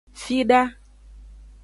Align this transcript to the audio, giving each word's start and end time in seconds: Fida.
Fida. 0.21 0.61